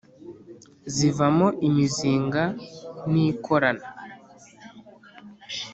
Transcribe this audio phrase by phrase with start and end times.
[0.93, 2.43] Zivamo imizinga
[3.11, 3.85] nikorana